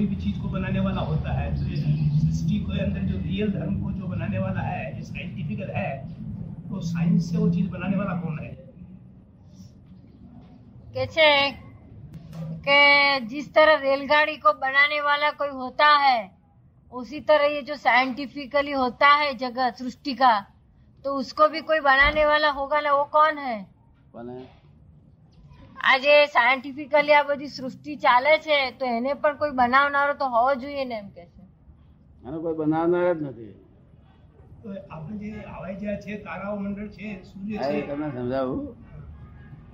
कोई 0.00 0.08
भी 0.08 0.16
चीज़ 0.16 0.40
को 0.42 0.48
बनाने 0.48 0.80
वाला 0.80 1.00
होता 1.00 1.32
है 1.32 1.48
तो 1.56 1.66
इस 1.72 1.80
सृष्टि 2.20 2.58
के 2.58 2.80
अंदर 2.82 3.00
जो 3.00 3.18
रियल 3.18 3.50
धर्म 3.52 3.74
को 3.82 3.90
जो 3.92 4.06
बनाने 4.06 4.38
वाला 4.38 4.60
है 4.60 4.84
जो 4.98 5.02
साइंटिफिकल 5.04 5.70
है 5.70 5.90
तो 6.68 6.80
साइंस 6.80 7.30
से 7.30 7.38
वो 7.38 7.48
चीज़ 7.50 7.68
बनाने 7.70 7.96
वाला 7.96 8.14
कौन 8.20 8.38
है? 8.38 8.48
कैसे 10.94 11.26
के 12.66 12.78
जिस 13.26 13.52
तरह 13.54 13.74
रेलगाड़ी 13.80 14.36
को 14.36 14.52
बनाने 14.60 15.00
वाला 15.00 15.30
कोई 15.32 15.48
होता 15.48 15.88
है 15.96 16.18
उसी 16.92 17.20
तरह 17.20 17.54
ये 17.54 17.60
जो 17.62 17.76
साइंटिफिकली 17.76 18.72
होता 18.72 19.08
है 19.14 19.34
जगह 19.34 19.70
सृष्टि 19.80 20.14
का 20.14 20.32
तो 21.04 21.14
उसको 21.16 21.48
भी 21.48 21.60
कोई 21.60 21.80
बनाने 21.80 22.24
वाला 22.26 22.50
होगा 22.52 22.80
ना 22.80 22.92
वो 22.92 23.04
कौन 23.12 23.38
है? 23.38 23.62
कौन 24.12 24.30
है? 24.30 24.59
આજે 25.80 26.26
સાયન્ટિફિકલી 26.26 27.14
આ 27.14 27.24
બધી 27.24 27.48
સૃષ્ટિ 27.48 27.96
ચાલે 27.96 28.32
છે 28.38 28.56
તો 28.78 28.84
એને 28.86 29.14
પણ 29.14 29.36
કોઈ 29.36 29.52
બનાવનારો 29.52 30.14
તો 30.14 30.26
હોવો 30.28 30.52
જોઈએ 30.54 30.84
ને 30.84 30.96
એમ 30.98 31.08
કે 31.10 31.24
છે? 31.26 31.42
આનો 32.22 32.40
કોઈ 32.40 32.54
બનાવનાર 32.54 33.16
જ 33.16 33.22
નથી. 33.22 33.54
તો 34.62 34.68
આપણે 34.90 35.26
જે 35.26 35.42
હવાઈ 35.48 35.76
જહાજ 35.76 36.04
છે 36.04 36.14
તારાઓ 36.18 36.56
મંડળ 36.56 36.88
છે 36.88 37.06
સૂર્ય 37.24 37.58
હા, 37.60 37.70
એ 37.70 37.80
છે. 37.80 37.86
તમને 37.86 38.08
સમજાવું. 38.10 38.62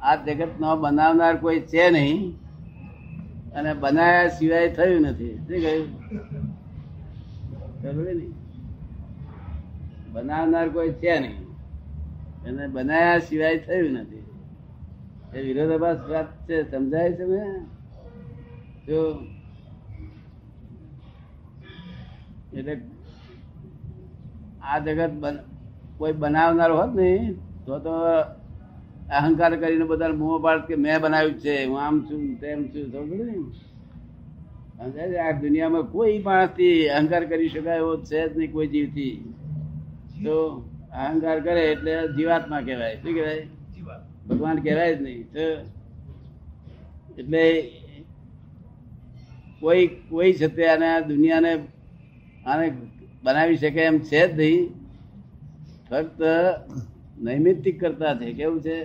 આ 0.00 0.16
જગત 0.16 0.52
નો 0.58 0.76
બનાવનાર 0.76 1.40
કોઈ 1.40 1.60
છે 1.62 1.90
નહીં. 1.90 2.20
અને 3.54 3.74
બનાવ્યા 3.74 4.30
સિવાય 4.30 4.68
થયું 4.70 5.04
નથી. 5.04 5.34
શું 5.38 5.60
કહ્યું? 5.60 5.88
બનાવનાર 10.06 10.68
કોઈ 10.70 10.92
છે 10.92 11.20
નહીં. 11.20 11.46
અને 12.44 12.68
બનાયા 12.68 13.20
સિવાય 13.20 13.58
થયું 13.58 13.94
નથી. 13.96 14.25
વિરોધાભાસ 15.46 16.00
વાત 16.10 16.28
છે, 16.48 16.56
સમજાય 16.70 17.10
છે 17.12 17.24
ને? 17.24 17.42
જો 18.86 19.00
એટલે 22.54 22.74
આ 24.62 24.78
જગત 24.78 25.12
કોઈ 25.98 26.14
બનાવનાર 26.22 26.72
હોત 26.72 26.92
ને, 26.94 27.10
તો 27.66 27.72
તો 27.78 27.94
અહંકાર 29.18 29.52
કરીને 29.56 29.84
બધા 29.84 30.18
મોં 30.20 30.42
પાડ 30.42 30.60
કે 30.68 30.74
મેં 30.76 30.96
બનાવ્યું 31.00 31.36
છે, 31.40 31.54
હું 31.64 31.78
આમ 31.80 31.96
છું, 32.06 32.22
તેમ 32.40 32.60
છું 32.72 32.84
સમજ 32.92 33.10
ને? 33.28 33.34
આ 35.18 35.32
દુનિયામાં 35.42 35.86
કોઈ 35.92 36.16
માણસથી 36.26 36.78
અહંકાર 36.96 37.22
કરી 37.24 37.48
શકાય 37.48 37.80
એવો 37.84 37.92
છે 38.08 38.20
જ 38.28 38.32
નહીં 38.38 38.52
કોઈ 38.52 38.68
જીવથી. 38.68 39.14
તો 40.24 40.36
અહંકાર 41.04 41.38
કરે 41.40 41.62
એટલે 41.72 41.94
જીવાત્મા 42.16 42.60
કહેવાય, 42.60 42.96
શું 42.96 43.14
કહેવાય? 43.14 43.44
ભગવાન 44.28 44.56
કહેવાય 44.56 44.96
જ 44.96 45.02
નહીં. 45.02 45.22
એટલે 47.18 47.44
કોઈ 49.60 49.86
કોઈ 50.10 50.32
છતે 50.32 50.62
આને 50.68 50.88
દુનિયાને 51.08 51.52
આને 52.46 52.66
બનાવી 53.24 53.56
શકે 53.56 53.80
એમ 53.80 53.98
છે 53.98 54.20
જ 54.28 54.38
નહીં. 54.38 54.62
ફક્ત 55.90 56.20
નૈમિત્તિક 57.22 57.80
કરતા 57.80 58.14
છે. 58.14 58.32
કેવું 58.32 58.60
છે? 58.62 58.78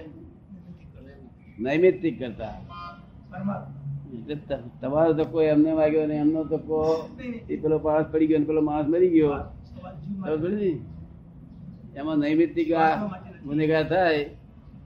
નૈમિત્તિક 1.59 2.19
કરતા. 2.19 2.53
તમારો 4.81 5.11
ધક્કો 5.13 5.41
એમને 5.41 5.71
વાગ્યો 5.71 6.05
ને 6.07 6.15
એમનો 6.15 6.41
ધક્કો 6.43 6.77
એ 7.49 7.55
પેલો 7.61 7.77
માણસ 7.79 8.07
પડી 8.11 8.27
ગયો 8.27 8.39
ને 8.39 8.45
પેલો 8.45 8.61
માણસ 8.61 8.87
મરી 8.89 9.09
ગયો? 9.09 9.31
એમાં 11.99 12.17
નૈમિત્તિક 12.17 12.67
ગુનેગાર 13.45 13.85
થાય. 13.89 14.29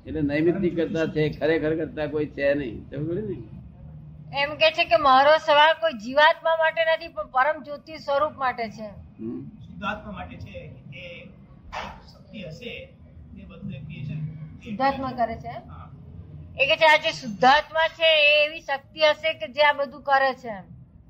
એટલે 0.07 0.21
નૈમિત્તિક 0.21 0.75
કરતા 0.75 1.05
છે 1.05 1.29
ખરેખર 1.29 1.75
કરતા 1.75 2.05
કોઈ 2.05 2.25
છે 2.25 2.53
નહીં. 2.53 2.85
ને? 2.91 4.41
એમ 4.41 4.55
કે 4.55 4.71
છે 4.71 4.85
કે 4.85 4.97
મારો 4.97 5.37
સવાલ 5.37 5.73
કોઈ 5.73 5.93
જીવાત્મા 5.93 6.55
માટે 6.55 6.81
નથી 6.85 7.07
પણ 7.07 7.27
પરમ 7.27 7.63
જ્યોતિ 7.63 7.97
સ્વરૂપ 7.97 8.33
માટે 8.37 8.69
છે. 8.69 8.89
શુદ્ધાત્મા 9.67 10.11
માટે 10.11 10.35
છે 10.35 10.67
કે 10.93 10.99
એ 10.99 11.25
શક્તિ 12.13 12.43
હશે 12.43 12.73
એ 13.37 13.45
બધું 13.45 13.71
ક્રિએશન 13.71 14.19
શુદ્ધાત્મા 14.59 15.11
કરે 15.11 15.35
છે 15.35 15.53
એ 16.63 16.67
કે 16.67 16.75
છે 16.75 16.85
આ 16.85 16.97
જે 16.97 17.11
શુદ્ધાત્મા 17.11 17.87
છે 17.87 18.09
એ 18.21 18.45
એવી 18.45 18.61
શક્તિ 18.61 18.99
હશે 18.99 19.33
કે 19.33 19.47
જે 19.47 19.61
આ 19.61 19.73
બધું 19.73 20.01
કરે 20.01 20.33
છે 20.33 20.47
એમ. 20.47 20.63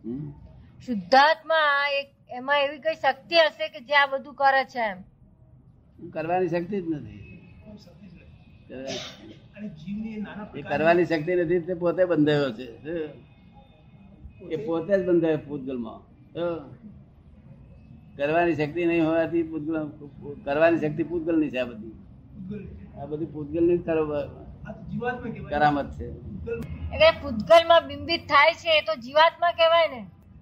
હમ. 0.05 0.31
શુદ્ધાત્મા 0.85 1.87
એક 1.89 2.09
એમાં 2.29 2.59
એવી 2.59 2.79
કઈ 2.79 2.95
શક્તિ 2.95 3.35
હશે 3.35 3.67
કે 3.67 3.79
જે 3.79 3.93
આ 3.93 4.05
બધું 4.05 4.33
કરે 4.33 4.65
છે 4.65 4.79
એમ? 4.79 4.97
કરવાની 6.09 6.47
શક્તિ 6.47 6.81
જ 6.81 6.85
નથી. 6.87 7.24
એ 8.69 10.61
કરવાની 10.61 11.05
શક્તિ 11.05 11.35
નથી 11.35 11.59
તે 11.59 11.73
પોતે 11.73 12.05
બંધાયો 12.05 12.51
છે. 12.51 12.65
એ 14.51 14.55
પોતે? 14.65 14.93
જ 14.97 15.01
બંધાયો 15.07 15.37
પૂતગલમાં 15.37 16.01
માં 16.33 16.59
કરવાની 18.17 18.55
શક્તિ 18.55 18.85
નહીં 18.85 19.05
હોવાથી 19.05 19.43
પૂતગલ 19.43 19.75
કરવાની 20.45 20.79
શક્તિ 20.79 21.03
પૂતગલની 21.03 21.51
છે 21.51 21.59
આ 21.59 21.65
બધી. 21.65 21.95
આ 23.01 23.05
બધી 23.05 23.25
પૂતગલની. 23.25 23.79
કરામત 25.49 25.89
છે. 25.97 26.05
એટલે 26.93 27.11
પૂતગલમાં 27.21 27.87
બિંબિત 27.87 28.21
થાય 28.21 28.53
છે 28.53 28.69
એ 28.79 28.81
તો 28.81 28.93
જીવાત્મા 28.95 29.51
કહેવાય 29.51 29.87
ને. 29.87 30.01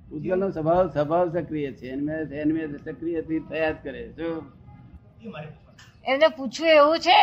પૂતગલનો 0.09 0.47
સ્વભાવ 0.51 0.85
સ્વભાવ 0.89 1.25
સક્રિય 1.29 1.71
છે. 1.71 1.85
એનમે 1.89 2.13
એનમે 2.13 2.61
સક્રિયથી 2.77 3.39
થયા 3.39 3.71
જ. 3.71 3.75
કરે 3.83 4.01
શું 4.15 4.43
એમને 6.05 6.27
પૂછવું 6.27 6.69
એવું 6.69 6.99
છે 6.99 7.19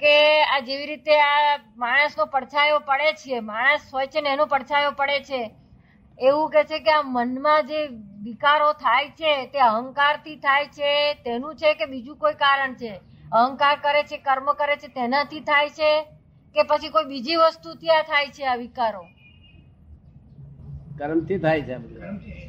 કે 0.00 0.42
આ 0.42 0.60
જેવી 0.60 0.86
રીતે 0.86 1.20
આ 1.20 1.58
માણસનો 1.76 2.24
પડછાયો 2.24 2.78
પડે 2.78 3.12
છે 3.12 3.40
માણસ 3.40 3.80
હોય 3.94 4.06
છે 4.06 4.20
ને 4.20 4.30
એનો 4.30 4.46
પડછાયો 4.46 4.90
પડે 4.90 5.20
છે. 5.20 5.50
એવું 6.18 6.50
કે 6.50 6.64
છે 6.64 6.78
કે 6.78 6.90
આ 6.90 7.02
મનમાં 7.04 7.66
જે 7.66 7.86
વિકારો 8.22 8.72
થાય 8.72 9.08
છે 9.08 9.46
તે 9.46 9.58
અહંકારથી 9.58 10.36
થાય 10.36 10.66
છે 10.66 11.14
તેનું 11.14 11.56
છે 11.56 11.74
કે 11.74 11.86
બીજું 11.86 12.16
કોઈ 12.16 12.32
કારણ 12.34 12.74
છે? 12.74 13.00
અહંકાર 13.32 13.76
કરે 13.76 14.02
છે 14.02 14.16
કર્મ 14.16 14.52
કરે 14.52 14.76
છે 14.76 14.88
તેનાથી 14.88 15.40
થાય 15.40 15.68
છે? 15.68 16.02
કે 16.54 16.62
પછી 16.62 16.88
કોઈ 16.88 17.04
બીજી 17.04 17.36
વસ્તુથી 17.36 17.88
આ 17.88 18.02
થાય 18.02 18.26
છે 18.26 18.44
આ 18.44 18.54
વિકારો? 18.54 19.04
કર્મથી 20.98 21.38
થાય 21.38 21.60
છે. 21.60 21.78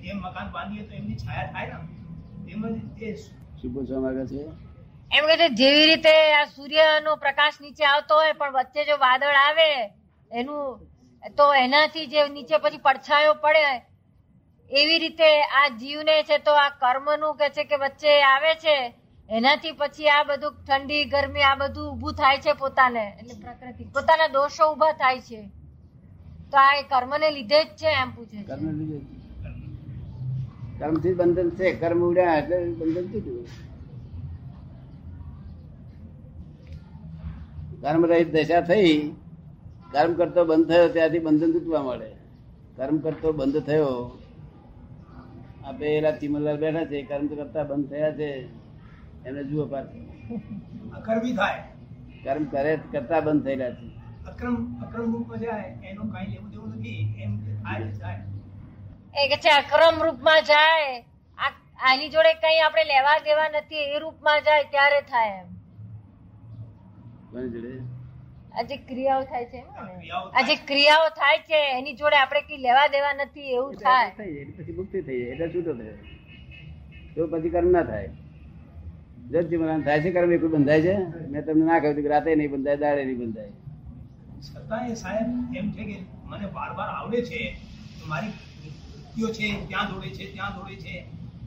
જેમ 0.02 0.18
મકાન 0.18 0.52
બાંધીએ 0.52 0.84
તો 0.84 0.94
એમની 0.94 1.16
છાયા 1.16 1.52
થાય 1.52 1.68
ને? 1.68 2.54
એમ 2.54 2.68
જ 2.68 3.04
એ 3.04 3.16
શું 3.16 3.74
પૂછવા 3.74 4.00
માંગે 4.00 4.26
છે? 4.26 4.71
એમ 5.18 5.26
કે 5.26 5.50
જેવી 5.50 5.86
રીતે 5.86 6.34
આ 6.34 6.46
સૂર્યનો 6.46 7.16
પ્રકાશ 7.16 7.54
નીચે 7.62 7.86
આવતો 7.86 8.16
હોય, 8.16 8.32
પણ 8.32 8.54
વચ્ચે 8.54 8.86
જો 8.86 8.98
વાદળ 8.98 9.26
આવે, 9.26 9.94
એનું 10.32 10.80
તો 11.38 11.54
એનાથી 11.54 12.06
જે 12.06 12.28
નીચે 12.28 12.58
પછી 12.58 12.78
પડછાયો 12.78 13.34
પડે, 13.34 13.82
એવી 14.72 15.00
રીતે 15.00 15.42
આ 15.42 15.68
જીવને 15.68 16.24
છે 16.24 16.38
તો 16.38 16.52
આ 16.52 16.70
કર્મનું 16.70 17.36
કે 17.36 17.50
છે 17.50 17.64
કે 17.64 17.76
વચ્ચે 17.76 18.22
આવે 18.22 18.56
છે, 18.56 18.94
એનાથી 19.30 19.72
પછી 19.72 20.10
આ 20.10 20.24
બધું 20.24 20.54
ઠંડી, 20.68 21.06
ગરમી, 21.06 21.42
આ 21.42 21.56
બધું 21.56 21.92
ઊભું 21.92 22.14
થાય 22.14 22.38
છે 22.38 22.54
પોતાને. 22.54 23.18
એટલે 23.20 23.34
પ્રકૃતિ 23.34 23.84
પોતાના 23.84 24.28
દોષો 24.28 24.74
ઊભા 24.74 24.92
થાય 24.92 25.20
છે. 25.20 25.42
તો 26.52 26.58
આ 26.58 26.76
એ 26.76 26.84
કર્મને 26.84 27.32
લીધે 27.32 27.64
જ 27.64 27.68
છે 27.68 27.88
એમ 27.88 28.12
પૂછે 28.16 28.38
છે. 28.38 28.44
કર્મ. 28.44 28.66
કર્મથી 30.80 31.14
બંધન 31.14 31.50
છે, 31.50 31.74
કર્મ 31.74 32.02
ઉડ્યા 32.04 32.36
એટલે 32.36 32.58
બંધન 32.58 33.08
તૂટ્યું 33.08 33.71
કર્મ 37.82 38.06
રહિત 38.06 38.34
દશા 38.34 38.62
થઈ 38.62 39.12
કર્મ 39.92 40.14
કરતો 40.14 40.46
બંધ 40.46 40.68
થયો 40.68 40.88
ત્યાંથી 40.88 41.20
બંધન 41.20 41.52
તૂટવા 41.52 41.84
મળે. 41.84 42.12
કર્મ 42.78 42.98
કરતો 42.98 43.32
બંધ 43.32 43.60
થયો. 43.60 44.20
આ 45.66 45.72
એલા 45.84 46.12
ચીમલાલ 46.12 46.58
બેઠા 46.58 46.86
છે 46.86 47.02
કર્મ 47.02 47.28
કરતા 47.28 47.64
બંધ 47.64 47.90
થયા 47.90 48.12
છે. 48.12 48.46
એને 49.26 49.44
જુઓ 49.44 49.66
પાછું. 49.66 50.04
અકર્મી 50.92 51.34
થાય. 51.34 51.64
કર્મ 52.24 52.44
કરે 52.44 52.80
કરતા 52.92 53.20
બંધ 53.20 53.44
થયેલા 53.44 53.70
છે. 53.70 53.92
અક્રમ 54.28 54.82
અક્રમ 54.82 55.14
રૂપમાં 55.14 55.40
જાય 55.40 55.88
એનું 55.90 56.12
કાંઈ 56.12 56.28
લેવું 56.28 56.50
દેવું 56.50 56.70
નથી 56.70 57.16
એમ 57.24 57.38
થાય 57.64 57.92
થાય. 57.92 58.20
એ 59.16 59.28
કે 59.28 59.38
છે 59.38 59.50
અક્રમ 59.50 60.04
રૂપમાં 60.04 60.42
જાય. 60.42 61.00
આ 61.38 61.52
આની 61.92 62.10
જોડે 62.10 62.34
કઈ 62.34 62.60
આપણે 62.60 62.84
લેવા 62.84 63.18
દેવા 63.18 63.50
નથી 63.50 63.76
એ 63.76 64.00
રૂપમાં 64.00 64.42
જાય 64.42 64.64
ત્યારે 64.64 65.02
થાય 65.02 65.30
એમ. 65.40 65.61
કોની 67.32 67.52
જોડે. 67.56 67.74
આ 68.58 68.64
જે 68.70 68.78
ક્રિયાઓ 68.88 69.24
થાય 69.32 69.46
છે 69.52 69.60
એમાં 69.60 69.88
આ 70.38 70.44
જે 70.50 70.56
ક્રિયાઓ 70.70 71.10
થાય 71.20 71.44
છે 71.50 71.60
એની 71.78 71.96
જોડે 72.02 72.18
આપણે 72.22 72.42
કઈ 72.50 72.60
લેવા 72.66 72.88
દેવા 72.96 73.14
નથી 73.20 73.54
એવું 73.60 73.78
થાય. 73.84 74.10
પછી 74.58 74.76
મુક્તિ 74.80 74.98
થઈ 75.08 75.20
જાય 75.22 75.34
એટલે 75.34 75.48
છૂટો 75.54 75.74
થયો? 75.80 75.96
તો 77.16 77.28
પછી 77.34 77.54
કર્મ 77.56 77.72
ના 77.78 77.86
થાય. 77.92 78.10
જજ 79.32 79.46
જીવન 79.50 79.84
થાય 79.88 80.04
છે 80.04 80.14
કર્મ 80.18 80.32
એકલું 80.38 80.52
બંધાય 80.56 80.82
છે? 80.88 80.96
મેં 81.32 81.42
તમને 81.48 81.66
ના 81.72 81.80
કહ્યું 81.82 82.04
કે 82.04 82.10
રાતે 82.16 82.30
નહીં 82.36 82.52
બંધાય 82.54 82.78
દાડે 82.84 83.02
નહીં 83.08 83.20
બંધાય. 83.24 83.54
છતાં 84.46 84.92
એ 84.92 84.96
સાહેબ 85.02 85.28
એમ 85.60 85.68
છે 85.76 85.84
કે 85.90 85.98
મને 86.30 86.48
બાર 86.56 86.70
બાર 86.78 86.90
આવડે 86.98 87.20
છે 87.30 87.40
મારી 88.12 88.34
વૃત્તિઓ 88.94 89.28
છે 89.38 89.48
ત્યાં 89.70 89.92
દોડે 89.92 90.10
છે 90.18 90.32
ત્યાં 90.34 90.54
દોડે 90.58 90.76
છે. 90.84 90.96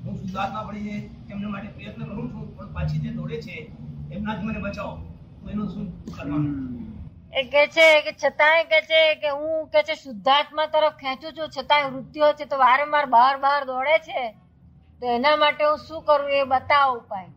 હું 0.05 0.15
ગુજરાતમાં 0.21 0.65
પડી 0.69 0.85
જાય 0.87 1.01
એમને 1.33 1.49
માટે 1.53 1.69
પ્રયત્ન 1.77 2.03
કરું 2.09 2.27
છું 2.33 2.45
પણ 2.57 2.73
પાછી 2.77 3.03
જે 3.05 3.11
દોડે 3.19 3.37
છે 3.47 3.55
એમના 4.11 4.37
જ 4.39 4.41
મને 4.47 4.61
બચાવો. 4.65 4.95
એનું 5.51 5.69
શું 5.69 5.87
કરવાનું? 6.07 6.55
એ 7.33 7.43
કે 7.53 7.63
છે 7.75 7.87
કે 8.03 8.13
છતાંય 8.13 8.65
કે 8.65 8.81
છે 8.91 9.01
કે 9.23 9.31
હું 9.39 9.69
કે 9.73 9.83
છે 9.83 9.95
શુદ્ધાત્મા 9.95 10.67
તરફ 10.67 10.97
ખેંચું 10.97 11.33
છું 11.37 11.49
છતાંય 11.57 11.89
વૃત્તિઓ 11.89 12.33
છે 12.33 12.45
તો 12.45 12.57
વારંવાર 12.59 13.07
બહાર 13.07 13.35
બહાર 13.39 13.65
દોડે 13.65 13.97
છે. 13.99 14.23
તો 15.01 15.07
એના 15.07 15.37
માટે 15.37 15.65
હું 15.65 15.79
શું 15.79 16.05
કરું 16.05 16.31
એ 16.31 16.45
બતાવો 16.45 16.99
ઉપાય. 16.99 17.31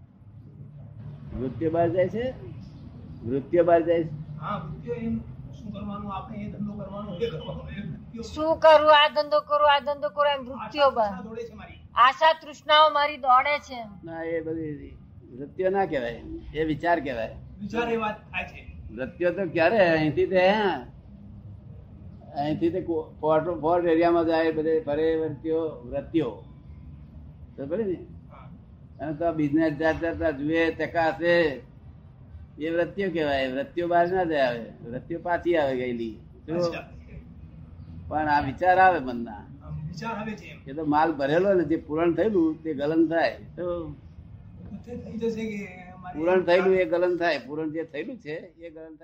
વૃત્તિઓ 1.39 1.71
બહાર 1.71 1.89
જાય 1.89 2.09
છે? 2.09 2.33
વૃત્તિઓ 3.23 3.63
બહાર 3.63 3.81
જાય 3.81 4.03
છે? 4.03 4.09
હા 4.41 4.57
વૃત્તિઓ 4.57 4.93
એમ 4.93 5.15
શું 5.57 5.71
કરવાનું? 5.73 6.11
આપણે 6.11 6.45
એ 6.45 6.49
ધંધો 6.51 6.73
કરવાનો 6.79 7.09
એ 7.15 7.29
કરવાનો 7.29 7.61
શું 8.23 8.59
કરું? 8.59 8.93
આ 8.99 9.09
ધંધો 9.09 9.39
કરું 9.49 9.69
આ 9.71 9.79
ધંધો 9.79 10.09
કરું 10.09 10.31
એમ 10.35 10.41
વૃત્તિઓ 10.45 10.91
બહાર. 10.91 11.11
આશા 11.11 11.23
દોડે 11.23 11.43
છે 11.49 11.55
મારી. 11.55 11.81
આશા 12.05 12.33
તૃષ્ણાઓ 12.41 12.87
મારી 12.89 13.17
દોડે 13.17 13.55
છે 13.67 13.79
ના 14.03 14.23
એ 14.35 14.41
બધી 14.41 14.93
વૃત્તિઓ 15.39 15.69
ના 15.69 15.85
કહેવાય. 15.85 16.21
એ 16.53 16.63
વિચાર 16.63 16.99
કહેવાય. 16.99 17.35
વિચાર 17.61 17.87
એ 17.93 17.97
વાત 18.03 18.17
થાય 18.31 18.45
છે. 18.51 18.61
મૃત્યુ 18.91 19.31
તો 19.37 19.43
ક્યારે? 19.55 19.79
અહીંથી 19.89 20.29
તે 20.33 20.41
અહીંથી 22.37 22.71
તે 22.73 22.79
ફોર્ટ 23.21 23.47
ફોર્ટ 23.63 23.83
એરિયામાં 23.93 24.25
જાય 24.25 24.51
બધે 24.57 24.73
ફરે 24.87 25.07
વર્ત્યો 25.21 25.61
વૃત્તિઓ 25.85 26.29
તો 27.55 27.61
ને 27.75 27.85
અને 28.99 29.13
તો 29.13 29.25
બિઝનેસ 29.33 29.73
જાત 29.79 29.97
જાતના 30.03 30.33
જુએ 30.39 30.61
ચકાશે 30.79 31.33
એ 32.59 32.67
વૃત્તિઓ 32.75 33.07
કહેવાય. 33.15 33.47
વૃત્તિઓ 33.55 33.85
બહાર 33.87 34.05
ના 34.11 34.25
જાય 34.31 34.45
આવે. 34.47 34.63
વૃત્તિઓ 34.85 35.19
પાછી 35.19 35.57
આવે 35.57 35.73
ગયેલી? 35.79 36.15
પણ 38.09 38.29
આ 38.35 38.41
વિચાર 38.41 38.77
આવે 38.79 38.99
મનના. 38.99 39.43
એ 40.67 40.71
તો 40.73 40.83
માલ 40.85 41.09
ભરેલો 41.19 41.49
ને 41.53 41.63
જે 41.63 41.77
પૂરણ 41.87 42.11
થયેલું 42.17 42.49
તે 42.63 42.69
ગલન 42.73 43.03
થાય. 43.07 43.35
તો 43.55 43.65
થઈ 44.85 45.17
જશે 45.21 45.43
કે 45.51 45.59
પૂરણ 46.13 46.43
થયેલું 46.43 46.75
એ 46.75 46.85
ગલન 46.85 47.17
થાય. 47.17 47.39
પૂરણ 47.47 47.71
જે 47.71 47.83
થયેલું 47.83 48.17
છે 48.17 48.35
એ 48.59 48.69
ગલન 48.69 48.83
થાય. 48.83 48.95